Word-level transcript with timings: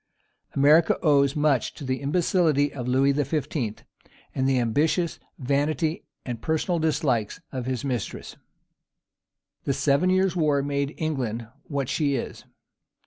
America 0.55 0.97
owes 1.03 1.35
much 1.35 1.75
to 1.75 1.83
the 1.83 1.97
imbecility 2.01 2.73
of 2.73 2.87
Louis 2.87 3.13
XV. 3.13 3.83
and 4.33 4.49
the 4.49 4.57
ambitious 4.57 5.19
vanity 5.37 6.05
and 6.25 6.41
personal 6.41 6.79
dislikes 6.79 7.39
of 7.51 7.67
his 7.67 7.85
mistress. 7.85 8.35
The 9.65 9.73
Seven 9.73 10.09
Years 10.09 10.35
War 10.35 10.63
made 10.63 10.95
England 10.97 11.47
what 11.67 11.87
she 11.87 12.15
is. 12.15 12.45